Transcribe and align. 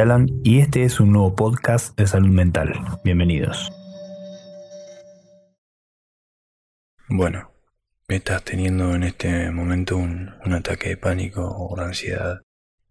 Alan 0.00 0.28
y 0.44 0.60
este 0.60 0.84
es 0.84 1.00
un 1.00 1.12
nuevo 1.12 1.34
podcast 1.34 1.98
de 1.98 2.06
salud 2.06 2.28
mental. 2.28 2.72
Bienvenidos. 3.02 3.72
Bueno, 7.08 7.50
estás 8.06 8.44
teniendo 8.44 8.94
en 8.94 9.02
este 9.02 9.50
momento 9.50 9.96
un, 9.96 10.30
ataque 10.52 10.90
de 10.90 10.96
pánico 10.96 11.42
o 11.42 11.80
ansiedad. 11.80 12.42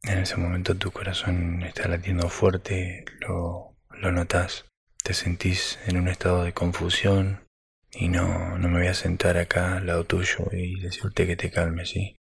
En 0.04 0.20
ese 0.20 0.36
momento 0.36 0.76
tu 0.76 0.92
corazón 0.92 1.62
está 1.64 1.88
latiendo 1.88 2.30
fuerte, 2.30 3.06
lo, 3.22 3.78
lo 3.90 4.12
notas, 4.12 4.66
te 5.04 5.14
sentís 5.14 5.80
en 5.86 5.98
un 5.98 6.10
estado 6.10 6.44
de 6.44 6.54
confusión 6.54 7.48
y 7.92 8.10
no, 8.10 8.58
no 8.58 8.68
me 8.68 8.80
voy 8.80 8.88
a 8.88 8.94
sentar 8.94 9.38
acá 9.38 9.78
al 9.78 9.88
lado 9.88 10.04
tuyo 10.04 10.50
y 10.52 10.80
decirte 10.82 11.26
que 11.26 11.38
te 11.38 11.52
calmes, 11.52 11.90
¿sí? 11.90 12.18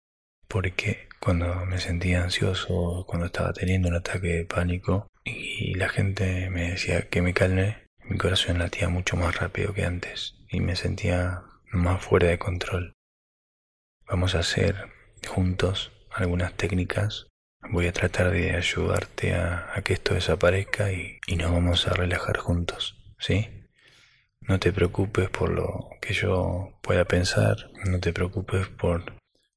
Porque 0.47 1.09
cuando 1.21 1.67
me 1.67 1.79
sentía 1.79 2.23
ansioso, 2.23 3.05
cuando 3.07 3.27
estaba 3.27 3.53
teniendo 3.53 3.89
un 3.89 3.97
ataque 3.97 4.29
de 4.29 4.45
pánico 4.45 5.09
y 5.25 5.75
la 5.75 5.89
gente 5.89 6.51
me 6.51 6.71
decía 6.71 7.09
que 7.09 7.23
me 7.23 7.35
calme, 7.35 7.87
mi 8.05 8.19
corazón 8.19 8.59
latía 8.59 8.89
mucho 8.89 9.17
más 9.17 9.37
rápido 9.37 9.75
que 9.75 9.85
antes 9.85 10.37
y 10.49 10.61
me 10.61 10.77
sentía 10.77 11.43
más 11.73 12.03
fuera 12.05 12.29
de 12.29 12.39
control. 12.39 12.93
Vamos 14.09 14.35
a 14.35 14.41
hacer 14.41 14.93
juntos 15.27 15.93
algunas 16.13 16.55
técnicas. 16.55 17.27
Voy 17.69 17.89
a 17.89 17.93
tratar 17.93 18.31
de 18.31 18.55
ayudarte 18.55 19.35
a, 19.35 19.73
que 19.85 19.95
esto 19.95 20.15
desaparezca 20.15 20.93
y, 20.93 21.19
y 21.27 21.37
nos 21.37 21.51
vamos 21.51 21.89
a 21.89 21.95
relajar 21.95 22.37
juntos, 22.39 22.97
¿sí? 23.19 23.49
No 24.41 24.61
te 24.61 24.73
preocupes 24.73 25.29
por 25.29 25.51
lo 25.51 25.91
que 26.01 26.15
yo 26.15 26.79
pueda 26.83 27.05
pensar, 27.05 27.57
no 27.85 27.99
te 27.99 28.13
preocupes 28.13 28.69
por 28.69 29.16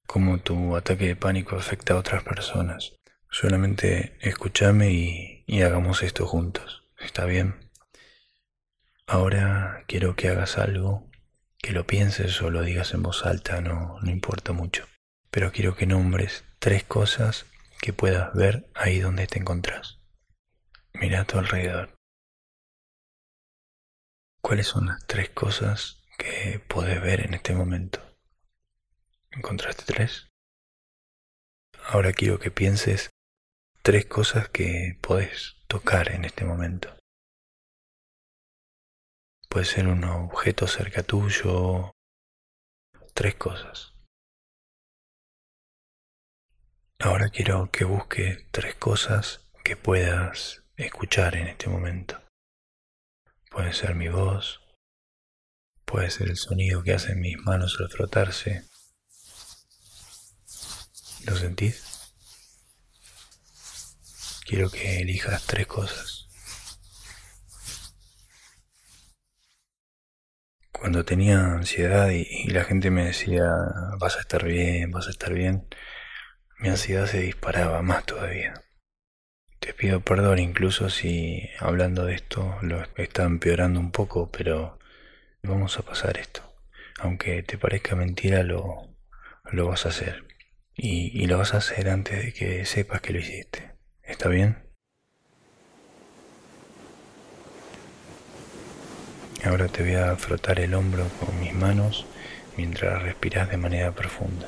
cómo 0.09 0.39
tu 0.39 0.75
ataque 0.75 1.05
de 1.05 1.15
pánico 1.15 1.55
afecta 1.55 1.93
a 1.93 1.97
otras 1.97 2.23
personas. 2.23 2.95
Solamente 3.29 4.17
escúchame 4.21 4.91
y, 4.91 5.61
hagamos 5.61 6.01
esto 6.01 6.25
juntos. 6.25 6.83
¿Está 6.97 7.25
bien? 7.25 7.69
Ahora 9.05 9.83
quiero 9.87 10.15
que 10.15 10.29
hagas 10.29 10.57
algo 10.57 11.07
que 11.59 11.73
lo 11.73 11.85
pienses 11.85 12.41
o 12.41 12.49
lo 12.49 12.63
digas 12.63 12.95
en 12.95 13.03
voz 13.03 13.23
alta, 13.23 13.61
no, 13.61 13.99
no 14.01 14.09
importa 14.09 14.51
mucho. 14.51 14.87
Pero 15.29 15.51
quiero 15.51 15.75
que 15.75 15.85
nombres 15.85 16.43
tres 16.57 16.83
cosas 16.83 17.45
que 17.79 17.93
puedas 17.93 18.33
ver 18.33 18.67
ahí 18.73 18.99
donde 18.99 19.27
te 19.27 19.37
encontrás. 19.37 19.99
Mira 20.91 21.21
a 21.21 21.25
tu 21.25 21.37
alrededor. 21.37 21.93
¿Cuáles 24.41 24.65
son 24.65 24.87
las 24.87 25.05
tres 25.05 25.29
cosas 25.29 26.01
que 26.17 26.59
puedes 26.67 26.99
ver 26.99 27.21
en 27.21 27.35
este 27.35 27.53
momento? 27.53 28.08
¿Encontraste 29.31 29.83
tres? 29.85 30.27
Ahora 31.87 32.13
quiero 32.13 32.39
que 32.39 32.51
pienses 32.51 33.09
tres 33.83 34.05
cosas 34.05 34.49
que 34.49 34.97
podés 35.01 35.55
tocar 35.67 36.11
en 36.11 36.25
este 36.25 36.45
momento. 36.45 36.95
Puede 39.49 39.65
ser 39.65 39.87
un 39.87 40.03
objeto 40.03 40.67
cerca 40.67 41.03
tuyo. 41.03 41.91
Tres 43.13 43.35
cosas. 43.35 43.93
Ahora 46.99 47.29
quiero 47.29 47.71
que 47.71 47.85
busques 47.85 48.45
tres 48.51 48.75
cosas 48.75 49.49
que 49.63 49.75
puedas 49.75 50.63
escuchar 50.75 51.35
en 51.35 51.47
este 51.47 51.69
momento. 51.69 52.21
Puede 53.49 53.73
ser 53.73 53.95
mi 53.95 54.09
voz, 54.09 54.61
puede 55.85 56.11
ser 56.11 56.29
el 56.29 56.37
sonido 56.37 56.83
que 56.83 56.93
hacen 56.93 57.19
mis 57.19 57.37
manos 57.39 57.77
al 57.79 57.89
frotarse. 57.89 58.69
¿Lo 61.25 61.35
sentís? 61.35 61.83
Quiero 64.45 64.69
que 64.69 65.01
elijas 65.01 65.45
tres 65.45 65.67
cosas. 65.67 66.19
cuando 70.79 71.03
tenía 71.05 71.39
ansiedad 71.53 72.09
y, 72.09 72.47
la 72.49 72.63
gente 72.63 72.89
me 72.89 73.05
decía, 73.05 73.43
vas 73.99 74.17
a 74.17 74.21
estar 74.21 74.45
bien, 74.45 74.91
vas 74.91 75.07
a 75.07 75.11
estar 75.11 75.33
bien, 75.33 75.67
mi 76.59 76.69
ansiedad 76.69 77.05
se 77.05 77.19
disparaba 77.19 77.81
más 77.81 78.05
todavía. 78.05 78.53
Te 79.59 79.73
pido 79.73 79.99
perdón 80.01 80.39
incluso 80.39 80.89
si 80.89 81.49
hablando 81.59 82.05
de 82.05 82.15
esto 82.15 82.57
lo 82.61 82.81
está 82.95 83.23
empeorando 83.23 83.79
un 83.79 83.91
poco, 83.91 84.31
pero 84.31 84.79
vamos 85.43 85.77
a 85.77 85.83
pasar 85.83 86.17
esto. 86.17 86.41
Aunque 86.99 87.43
te 87.43 87.57
parezca 87.57 87.95
mentira, 87.95 88.43
lo, 88.43 88.87
lo 89.51 89.67
vas 89.67 89.85
a 89.85 89.89
hacer. 89.89 90.25
Y, 90.81 91.27
lo 91.27 91.37
vas 91.37 91.53
a 91.53 91.57
hacer 91.57 91.89
antes 91.89 92.23
de 92.23 92.33
que 92.33 92.65
sepas 92.65 93.01
que 93.01 93.11
lo 93.11 93.19
hiciste. 93.19 93.73
¿Está 94.01 94.29
bien? 94.29 94.57
Ahora 99.43 99.67
te 99.67 99.83
voy 99.83 99.95
a 99.95 100.15
frotar 100.15 100.59
el 100.61 100.73
hombro 100.73 101.05
con 101.19 101.37
mis 101.41 101.53
manos 101.53 102.05
mientras 102.55 103.01
respiras 103.03 103.49
de 103.49 103.57
manera 103.57 103.91
profunda. 103.91 104.47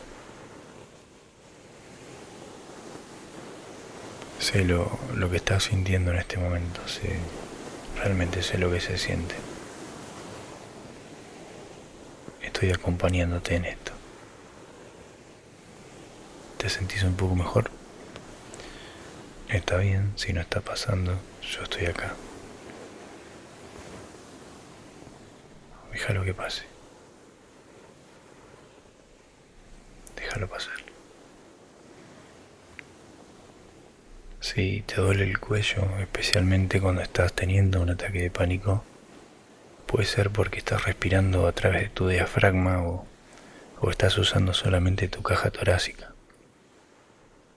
Sé 4.40 4.64
lo, 4.64 5.00
lo, 5.14 5.30
que 5.30 5.38
estás 5.38 5.64
sintiendo 5.66 6.12
en 6.12 6.18
este 6.18 6.38
momento, 6.38 6.88
sé, 6.88 7.18
realmente 7.98 8.42
sé 8.42 8.58
lo 8.58 8.72
que 8.72 8.80
se 8.80 8.98
siente. 8.98 9.36
Estoy 12.42 12.72
acompañándote 12.72 13.56
en 13.56 13.66
esto. 13.66 13.91
¿Te 16.62 16.70
sentís 16.70 17.02
un 17.02 17.16
poco 17.16 17.36
mejor? 17.36 17.72
Está 19.50 19.78
bien, 19.78 20.14
si 20.16 20.32
no 20.32 20.42
está 20.42 20.62
pasando, 20.62 21.20
yo 21.42 21.64
estoy 21.64 21.88
acá. 21.88 22.14
Déjalo 25.92 26.24
que 26.24 26.36
pase. 26.36 26.66
Déjalo 30.16 30.48
pasar. 30.48 30.76
Si 34.40 34.84
te 34.84 35.02
duele 35.02 35.24
el 35.24 35.40
cuello, 35.40 35.82
especialmente 36.00 36.80
cuando 36.80 37.02
estás 37.02 37.34
teniendo 37.34 37.82
un 37.82 37.90
ataque 37.90 38.22
de 38.22 38.30
pánico, 38.30 38.84
puede 39.88 40.06
ser 40.06 40.30
porque 40.30 40.60
estás 40.60 40.86
respirando 40.86 41.48
a 41.48 41.54
través 41.54 41.82
de 41.82 41.90
tu 41.90 42.08
diafragma 42.08 42.84
o, 42.84 43.08
o 43.80 43.90
estás 43.90 44.16
usando 44.20 44.54
solamente 44.54 45.08
tu 45.08 45.24
caja 45.24 45.50
torácica. 45.50 46.12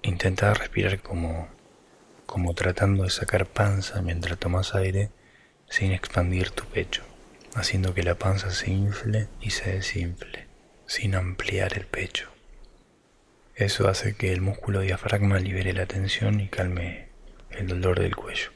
Intenta 0.05 0.55
respirar 0.55 1.01
como, 1.01 1.49
como 2.27 2.55
tratando 2.55 3.03
de 3.03 3.11
sacar 3.11 3.47
panza 3.47 4.03
mientras 4.03 4.39
tomas 4.39 4.77
aire 4.77 5.11
sin 5.69 5.91
expandir 5.91 6.51
tu 6.51 6.65
pecho 6.67 7.03
haciendo 7.55 7.95
que 7.95 8.03
la 8.03 8.17
panza 8.17 8.51
se 8.51 8.71
infle 8.71 9.29
y 9.41 9.51
se 9.51 9.73
desinfle, 9.73 10.47
sin 10.87 11.15
ampliar 11.15 11.77
el 11.79 11.87
pecho. 11.87 12.29
Eso 13.55 13.89
hace 13.89 14.17
que 14.17 14.33
el 14.33 14.41
músculo 14.41 14.81
diafragma 14.81 15.39
libere 15.39 15.73
la 15.73 15.87
tensión 15.87 16.41
y 16.41 16.49
calme 16.49 17.09
el 17.51 17.69
dolor 17.69 18.01
del 18.01 18.17
cuello. 18.17 18.51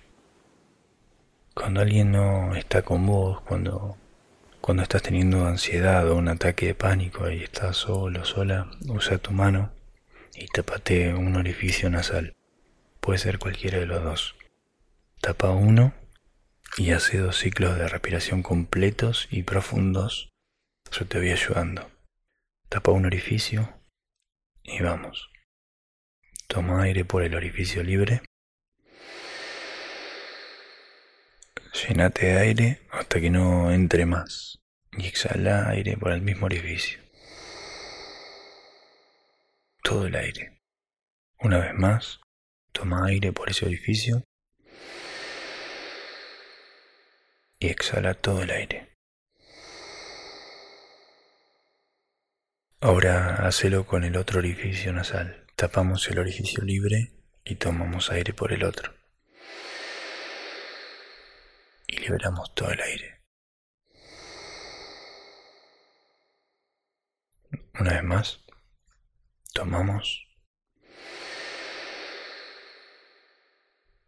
Cuando 1.54 1.80
alguien 1.80 2.10
no 2.12 2.56
está 2.56 2.82
con 2.82 3.06
vos, 3.06 3.40
cuando, 3.42 3.96
cuando 4.60 4.82
estás 4.82 5.02
teniendo 5.02 5.46
ansiedad 5.46 6.08
o 6.08 6.16
un 6.16 6.28
ataque 6.28 6.66
de 6.66 6.74
pánico 6.74 7.30
y 7.30 7.44
estás 7.44 7.76
solo, 7.76 8.24
sola, 8.24 8.68
usa 8.88 9.18
tu 9.18 9.30
mano 9.30 9.70
y 10.34 10.46
tapate 10.46 11.14
un 11.14 11.36
orificio 11.36 11.90
nasal. 11.90 12.36
Puede 13.00 13.18
ser 13.18 13.38
cualquiera 13.38 13.78
de 13.78 13.86
los 13.86 14.02
dos. 14.02 14.36
Tapa 15.20 15.50
uno 15.50 15.94
y 16.76 16.92
hace 16.92 17.18
dos 17.18 17.38
ciclos 17.38 17.76
de 17.78 17.88
respiración 17.88 18.42
completos 18.42 19.28
y 19.30 19.42
profundos. 19.42 20.30
Yo 20.92 21.06
te 21.06 21.18
voy 21.18 21.30
ayudando. 21.30 21.90
Tapa 22.68 22.92
un 22.92 23.06
orificio 23.06 23.74
y 24.62 24.82
vamos. 24.82 25.30
Toma 26.46 26.82
aire 26.82 27.04
por 27.04 27.22
el 27.22 27.34
orificio 27.34 27.82
libre. 27.82 28.22
Llenate 31.74 32.26
de 32.26 32.38
aire 32.38 32.80
hasta 32.90 33.20
que 33.20 33.30
no 33.30 33.70
entre 33.72 34.06
más. 34.06 34.58
Y 34.92 35.06
exhala 35.06 35.68
aire 35.68 35.96
por 35.96 36.12
el 36.12 36.22
mismo 36.22 36.46
orificio. 36.46 37.07
Todo 39.88 40.06
el 40.06 40.16
aire. 40.16 40.60
Una 41.40 41.60
vez 41.60 41.72
más, 41.72 42.20
toma 42.72 43.06
aire 43.06 43.32
por 43.32 43.48
ese 43.48 43.64
orificio. 43.64 44.22
y 47.60 47.68
exhala 47.68 48.12
todo 48.12 48.42
el 48.42 48.50
aire. 48.50 48.96
Ahora 52.80 53.46
hacelo 53.46 53.86
con 53.86 54.04
el 54.04 54.18
otro 54.18 54.40
orificio 54.40 54.92
nasal. 54.92 55.46
Tapamos 55.56 56.06
el 56.10 56.18
orificio 56.18 56.62
libre 56.62 57.12
y 57.42 57.54
tomamos 57.54 58.10
aire 58.10 58.34
por 58.34 58.52
el 58.52 58.64
otro. 58.64 58.92
Y 61.86 61.98
liberamos 61.98 62.54
todo 62.54 62.70
el 62.72 62.82
aire. 62.82 63.22
Una 67.80 67.94
vez 67.94 68.04
más, 68.04 68.44
tomamos 69.58 70.24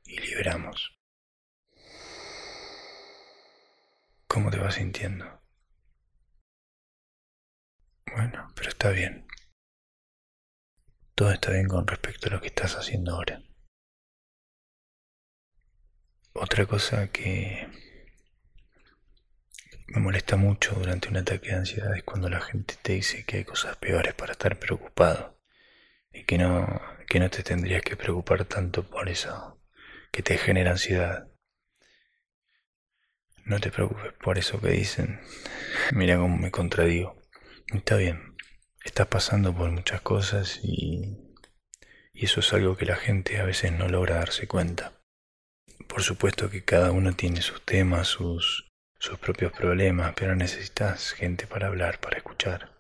y 0.05 0.17
liberamos. 0.21 0.97
¿Cómo 4.29 4.53
te 4.53 4.59
vas 4.59 4.77
sintiendo? 4.77 5.43
Bueno, 8.15 8.47
pero 8.55 8.69
está 8.69 8.91
bien. 8.91 9.27
Todo 11.17 11.33
está 11.33 11.51
bien 11.51 11.67
con 11.67 11.85
respecto 11.85 12.29
a 12.29 12.35
lo 12.35 12.41
que 12.41 12.47
estás 12.47 12.77
haciendo 12.77 13.17
ahora. 13.17 13.43
Otra 16.33 16.65
cosa 16.67 17.11
que 17.11 17.67
me 19.89 20.01
molesta 20.01 20.37
mucho 20.37 20.77
durante 20.77 21.09
un 21.09 21.17
ataque 21.17 21.49
de 21.49 21.57
ansiedad 21.57 21.97
es 21.97 22.05
cuando 22.05 22.29
la 22.29 22.41
gente 22.41 22.77
te 22.81 22.93
dice 22.93 23.25
que 23.25 23.39
hay 23.39 23.45
cosas 23.45 23.77
peores 23.79 24.15
para 24.15 24.35
estar 24.35 24.57
preocupado 24.61 25.40
y 26.13 26.25
que 26.25 26.39
no, 26.39 26.81
que 27.09 27.21
no 27.21 27.31
te 27.31 27.43
tendrías 27.43 27.83
que 27.83 27.97
preocupar 27.97 28.45
tanto 28.45 28.89
por 28.89 29.09
eso 29.09 29.61
que 30.11 30.23
te 30.23 30.39
genera 30.39 30.73
ansiedad. 30.73 31.29
No 33.45 33.59
te 33.61 33.71
preocupes 33.71 34.13
por 34.23 34.39
eso 34.39 34.61
que 34.61 34.71
dicen. 34.71 35.21
Mira 35.93 36.17
cómo 36.17 36.37
me 36.37 36.51
contradigo. 36.51 37.21
Está 37.73 37.97
bien, 37.97 38.37
estás 38.85 39.07
pasando 39.07 39.55
por 39.55 39.71
muchas 39.71 40.01
cosas 40.01 40.61
y, 40.63 41.17
y 42.13 42.25
eso 42.25 42.41
es 42.41 42.53
algo 42.53 42.77
que 42.77 42.87
la 42.87 42.97
gente 42.97 43.39
a 43.39 43.45
veces 43.45 43.73
no 43.73 43.89
logra 43.89 44.17
darse 44.17 44.47
cuenta. 44.47 45.01
Por 45.89 46.03
supuesto 46.03 46.51
que 46.51 46.65
cada 46.65 46.93
uno 46.93 47.15
tiene 47.15 47.43
sus 47.43 47.65
temas, 47.65 48.09
sus, 48.09 48.69
sus 48.99 49.19
propios 49.19 49.53
problemas, 49.53 50.15
pero 50.17 50.37
necesitas 50.37 51.13
gente 51.13 51.47
para 51.47 51.69
hablar, 51.69 51.99
para 52.01 52.19
escuchar. 52.19 52.80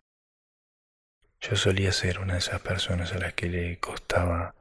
Yo 1.40 1.56
solía 1.56 1.90
ser 1.92 2.19
una 2.19 2.34
de 2.34 2.40
esas 2.40 2.60
personas 2.60 3.12
a 3.12 3.19
las 3.19 3.32
que 3.32 3.48
le 3.48 3.78
costaba 3.78 4.54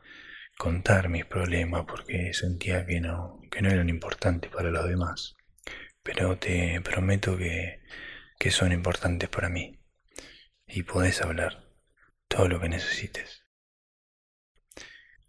contar 0.58 1.10
mis 1.10 1.26
problemas 1.26 1.86
porque 1.86 2.34
sentía 2.34 2.86
que 2.86 3.02
no, 3.02 3.42
que 3.52 3.62
no 3.62 3.70
eran 3.70 3.90
importantes 3.90 4.50
para 4.50 4.72
los 4.72 4.88
demás. 4.88 5.36
Pero 6.04 6.38
te 6.38 6.80
prometo 6.82 7.38
que, 7.38 7.82
que 8.40 8.52
son 8.52 8.72
importantes 8.72 9.28
para 9.28 9.50
mí 9.50 9.78
y 10.68 10.84
podés 10.84 11.22
hablar 11.22 11.70
todo 12.30 12.48
lo 12.48 12.62
que 12.62 12.70
necesites. 12.70 13.44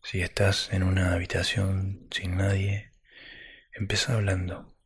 Si 0.04 0.22
estás 0.22 0.72
en 0.72 0.84
una 0.84 1.14
habitación 1.14 2.06
sin 2.12 2.36
nadie, 2.36 2.92
empieza 3.72 4.14
hablando. 4.14 4.76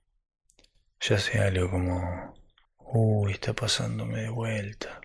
Ya 1.01 1.19
sea 1.19 1.47
algo 1.49 1.71
como, 1.71 2.35
uy, 2.79 3.33
está 3.33 3.53
pasándome 3.53 4.23
de 4.23 4.29
vuelta. 4.31 5.01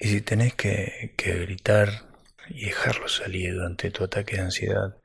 Y 0.00 0.08
si 0.08 0.20
tenés 0.20 0.54
que, 0.54 1.12
gritar 1.16 1.88
y 2.48 2.66
dejarlo 2.66 3.08
salir 3.08 3.54
durante 3.54 3.90
tu 3.90 4.04
ataque 4.04 4.36
de 4.36 4.42
ansiedad, 4.42 4.96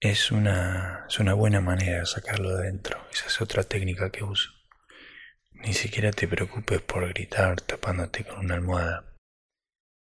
es 0.00 0.32
una, 0.32 1.06
es 1.08 1.20
una 1.20 1.34
buena 1.34 1.60
manera 1.60 2.00
de 2.00 2.06
sacarlo 2.06 2.50
de 2.50 2.64
adentro. 2.64 2.98
Esa 3.12 3.28
es 3.28 3.40
otra 3.40 3.62
técnica 3.62 4.10
que 4.10 4.24
uso. 4.24 4.50
Ni 5.52 5.72
siquiera 5.72 6.10
te 6.10 6.26
preocupes 6.26 6.80
por 6.80 7.08
gritar 7.10 7.60
tapándote 7.60 8.24
con 8.24 8.40
una 8.40 8.54
almohada. 8.54 9.14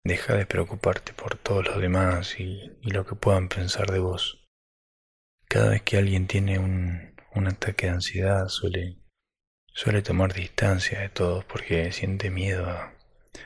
Deja 0.06 0.34
de 0.34 0.46
preocuparte 0.46 1.12
por 1.12 1.38
todos 1.38 1.66
los 1.66 1.82
demás 1.82 2.40
y, 2.40 2.80
lo 2.84 3.06
que 3.06 3.16
puedan 3.16 3.50
pensar 3.50 3.92
de 3.92 4.00
vos. 4.00 4.48
Cada 5.50 5.72
vez 5.72 5.82
que 5.82 5.98
alguien 5.98 6.28
tiene 6.28 6.58
un, 6.58 7.18
un 7.36 7.48
ataque 7.48 7.88
de 7.88 7.92
ansiedad 7.92 8.48
suele, 8.48 8.98
suele 9.74 10.02
tomar 10.02 10.34
distancia 10.34 11.02
de 11.02 11.10
todos 11.10 11.44
porque 11.44 11.92
siente 11.92 12.30
miedo 12.30 12.66
a, 12.70 12.99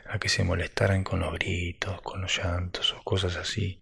a 0.08 0.20
que 0.20 0.30
se 0.30 0.44
molestaran 0.44 1.04
con 1.04 1.20
los 1.20 1.34
gritos, 1.34 2.02
con 2.02 2.22
los 2.22 2.38
llantos 2.38 2.94
o 2.94 3.04
cosas 3.04 3.36
así. 3.36 3.82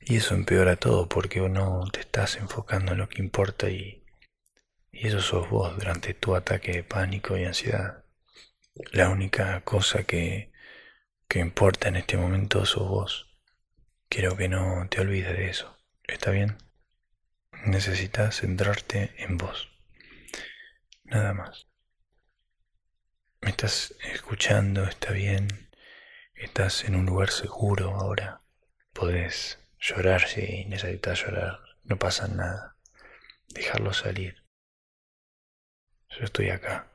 Y 0.00 0.16
eso 0.16 0.34
empeora 0.34 0.76
todo 0.76 1.08
porque 1.08 1.40
no 1.40 1.84
te 1.92 2.00
estás 2.00 2.36
enfocando 2.36 2.92
en 2.92 2.98
lo 2.98 3.08
que 3.08 3.22
importa 3.22 3.68
y, 3.70 4.04
y 4.92 5.08
eso 5.08 5.20
sos 5.20 5.48
vos 5.50 5.76
durante 5.76 6.14
tu 6.14 6.34
ataque 6.34 6.72
de 6.72 6.84
pánico 6.84 7.36
y 7.36 7.44
ansiedad. 7.44 8.04
La 8.92 9.08
única 9.10 9.60
cosa 9.62 10.04
que, 10.04 10.52
que 11.28 11.38
importa 11.38 11.88
en 11.88 11.96
este 11.96 12.16
momento 12.16 12.64
sos 12.66 12.88
vos. 12.88 13.26
Quiero 14.08 14.36
que 14.36 14.48
no 14.48 14.86
te 14.88 15.00
olvides 15.00 15.36
de 15.36 15.50
eso. 15.50 15.76
¿Está 16.04 16.30
bien? 16.30 16.56
Necesitas 17.64 18.40
centrarte 18.40 19.14
en 19.18 19.36
vos. 19.36 19.68
Nada 21.04 21.34
más. 21.34 21.69
Estás 23.50 23.96
escuchando, 24.04 24.84
está 24.84 25.10
bien. 25.10 25.68
Estás 26.34 26.84
en 26.84 26.94
un 26.94 27.04
lugar 27.04 27.30
seguro 27.30 27.96
ahora. 27.96 28.42
Podés 28.92 29.58
llorar 29.80 30.28
si 30.28 30.66
necesitas 30.66 31.20
llorar. 31.20 31.58
No 31.82 31.98
pasa 31.98 32.28
nada. 32.28 32.76
Dejarlo 33.48 33.92
salir. 33.92 34.44
Yo 36.10 36.24
estoy 36.24 36.50
acá. 36.50 36.92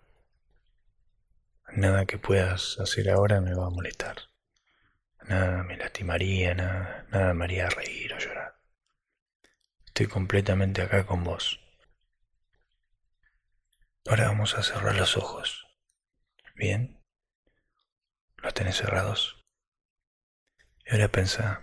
Nada 1.74 2.06
que 2.06 2.18
puedas 2.18 2.80
hacer 2.80 3.10
ahora 3.10 3.42
me 3.42 3.54
va 3.54 3.68
a 3.68 3.72
molestar. 3.72 4.16
Nada 5.28 5.62
me 5.64 5.76
lastimaría, 5.76 6.56
nada, 6.56 7.06
nada 7.10 7.34
me 7.34 7.44
haría 7.44 7.68
reír 7.68 8.14
o 8.14 8.18
llorar. 8.18 8.56
Estoy 9.88 10.08
completamente 10.08 10.82
acá 10.82 11.06
con 11.06 11.26
vos. 11.26 11.60
Ahora 14.06 14.30
vamos 14.30 14.56
a 14.56 14.64
cerrar 14.64 14.96
los 14.96 15.18
ojos. 15.18 15.65
¿Bien? 16.56 17.04
¿Los 18.38 18.54
tenés 18.54 18.78
cerrados? 18.78 19.44
Y 20.86 20.94
ahora 20.94 21.10
pensá 21.10 21.62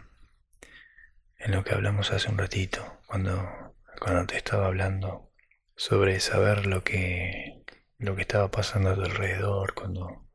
en 1.38 1.52
lo 1.52 1.64
que 1.64 1.74
hablamos 1.74 2.10
hace 2.12 2.30
un 2.30 2.36
ratito, 2.36 3.00
cuando, 3.06 3.74
cuando 3.98 4.26
te 4.26 4.36
estaba 4.36 4.66
hablando 4.66 5.32
sobre 5.76 6.20
saber 6.20 6.66
lo 6.66 6.84
que, 6.84 7.64
lo 7.98 8.14
que 8.14 8.22
estaba 8.22 8.50
pasando 8.50 8.90
a 8.90 8.94
tu 8.94 9.02
alrededor 9.02 9.72
cuando, 9.72 10.28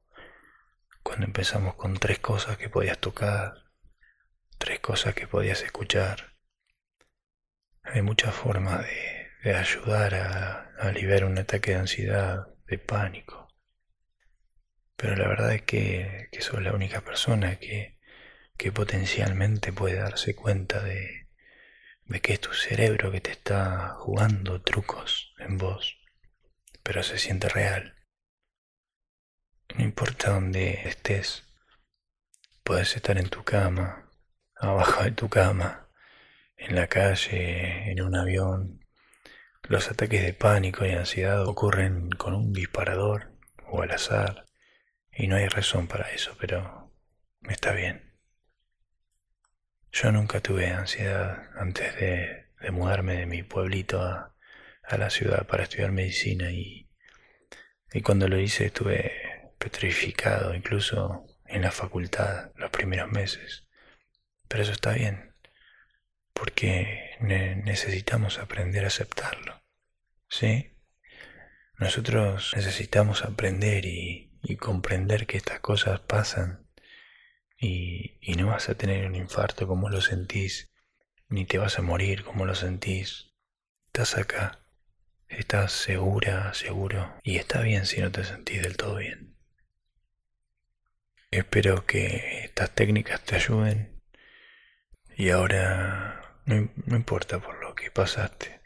cuando 1.03 1.27
empezamos 1.27 1.75
con 1.75 1.93
tres 1.97 2.17
cosas 2.17 2.57
que 2.57 2.69
podías 2.69 2.97
tocar, 2.97 3.53
tres 4.57 4.79
cosas 4.79 5.13
que 5.13 5.27
podías 5.27 5.61
escuchar. 5.61 6.35
Hay 7.83 8.01
muchas 8.01 8.33
formas 8.33 8.85
de, 8.85 9.27
de 9.43 9.55
ayudar 9.55 10.15
a, 10.15 10.73
a 10.79 10.87
aliviar 10.87 11.25
un 11.25 11.37
ataque 11.37 11.71
de 11.71 11.77
ansiedad, 11.77 12.47
de 12.65 12.79
pánico. 12.79 13.46
Pero 14.97 15.15
la 15.15 15.27
verdad 15.29 15.53
es 15.53 15.61
que, 15.61 16.27
que 16.31 16.41
sos 16.41 16.61
la 16.61 16.73
única 16.73 17.01
persona 17.01 17.57
que, 17.57 17.97
que 18.57 18.71
potencialmente 18.73 19.71
puede 19.71 19.95
darse 19.95 20.35
cuenta 20.35 20.83
de, 20.83 21.27
Ve 22.09 22.21
que 22.21 22.33
es 22.33 22.39
tu 22.39 22.53
cerebro 22.53 23.11
que 23.11 23.19
te 23.19 23.31
está 23.31 23.89
jugando 23.99 24.61
trucos 24.61 25.33
en 25.39 25.57
vos, 25.57 25.97
pero 26.81 27.03
se 27.03 27.17
siente 27.17 27.49
real. 27.49 27.95
No 29.75 29.83
importa 29.83 30.29
dónde 30.29 30.87
estés, 30.87 31.43
puedes 32.63 32.95
estar 32.95 33.17
en 33.17 33.29
tu 33.29 33.43
cama, 33.43 34.09
abajo 34.55 35.03
de 35.03 35.11
tu 35.11 35.27
cama, 35.27 35.89
en 36.55 36.75
la 36.75 36.87
calle, 36.87 37.91
en 37.91 38.01
un 38.01 38.15
avión. 38.15 38.79
Los 39.63 39.91
ataques 39.91 40.23
de 40.23 40.33
pánico 40.33 40.85
y 40.85 40.91
ansiedad 40.91 41.45
ocurren 41.45 42.09
con 42.11 42.33
un 42.33 42.53
disparador 42.53 43.33
o 43.67 43.81
al 43.81 43.91
azar, 43.91 44.45
y 45.17 45.27
no 45.27 45.35
hay 45.35 45.47
razón 45.47 45.87
para 45.87 46.11
eso, 46.11 46.35
pero 46.39 46.93
está 47.49 47.73
bien. 47.73 48.13
Yo 49.91 50.11
nunca 50.11 50.41
tuve 50.41 50.67
ansiedad 50.67 51.49
antes 51.57 51.95
de, 51.95 52.45
mudarme 52.71 53.15
de 53.15 53.25
mi 53.25 53.43
pueblito 53.43 54.01
a, 54.01 54.35
la 54.97 55.09
ciudad 55.09 55.45
para 55.47 55.63
estudiar 55.63 55.91
medicina 55.91 56.49
y, 56.51 56.89
y 57.91 58.01
cuando 58.01 58.29
lo 58.29 58.39
hice 58.39 58.67
estuve 58.67 59.51
petrificado, 59.57 60.53
incluso 60.53 61.25
en 61.45 61.63
la 61.63 61.71
facultad 61.71 62.51
los 62.55 62.69
primeros 62.69 63.11
meses. 63.11 63.67
Pero 64.47 64.63
eso 64.63 64.71
está 64.71 64.93
bien, 64.93 65.35
porque 66.33 67.17
necesitamos 67.19 68.39
aprender 68.39 68.85
a 68.85 68.87
aceptarlo. 68.87 69.61
¿Sí? 70.29 70.77
Nosotros 71.79 72.53
necesitamos 72.55 73.23
aprender 73.23 73.85
y, 73.85 74.26
y 74.43 74.55
comprender 74.57 75.27
que 75.27 75.37
estas 75.37 75.59
cosas 75.59 75.99
pasan 76.01 76.67
y, 77.59 78.17
y 78.21 78.35
no 78.35 78.47
vas 78.47 78.69
a 78.69 78.75
tener 78.75 79.05
un 79.07 79.15
infarto 79.15 79.67
como 79.67 79.89
lo 79.89 80.01
sentís, 80.01 80.71
ni 81.29 81.45
te 81.45 81.57
vas 81.57 81.79
a 81.79 81.81
morir 81.81 82.23
como 82.23 82.45
lo 82.45 82.55
sentís. 82.55 83.33
Estás 83.87 84.17
acá, 84.17 84.59
estás 85.29 85.71
segura, 85.71 86.53
seguro, 86.53 87.19
y 87.23 87.37
está 87.37 87.61
bien 87.61 87.85
si 87.85 88.01
no 88.01 88.11
te 88.11 88.23
sentís 88.23 88.61
del 88.61 88.77
todo 88.77 88.97
bien. 88.97 89.35
Espero 91.31 91.85
que 91.85 92.41
estas 92.45 92.73
técnicas 92.73 93.21
te 93.23 93.35
ayuden 93.35 94.01
y 95.15 95.29
ahora 95.31 96.41
no, 96.45 96.69
no, 96.85 96.95
importa 96.95 97.39
por 97.39 97.59
lo 97.61 97.75
que 97.75 97.91
pasaste. 97.91 98.61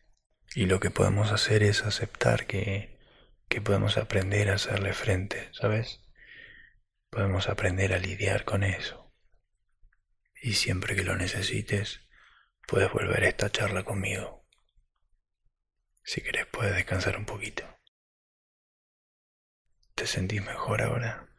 Y 0.54 0.66
lo 0.66 0.80
que 0.80 0.92
podemos 0.92 1.32
hacer 1.32 1.64
es 1.64 1.84
aceptar 1.84 2.46
que, 2.46 2.91
que 3.52 3.62
podemos 3.62 3.98
aprender 3.98 4.50
a 4.50 4.56
hacerle 4.56 4.94
frente, 4.94 5.50
¿sabes? 5.52 6.02
podemos 7.12 7.50
aprender 7.50 7.94
a 7.94 8.00
lidiar 8.00 8.46
con 8.46 8.64
eso. 8.64 9.14
Y 10.42 10.54
siempre 10.54 10.96
que 10.96 11.04
lo 11.04 11.18
necesites, 11.18 12.08
puedes 12.66 12.90
volver 12.92 13.26
a 13.26 13.28
esta 13.28 13.52
charla 13.52 13.84
conmigo. 13.84 14.48
Si 16.04 16.22
querés 16.22 16.48
puedes 16.48 16.74
descansar 16.74 17.18
un 17.18 17.26
poquito. 17.26 17.66
¿Te 19.94 20.08
sentís 20.08 20.42
mejor 20.42 20.82
ahora? 20.82 21.31